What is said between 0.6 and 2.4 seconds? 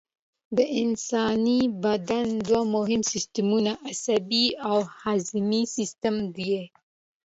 انساني بدن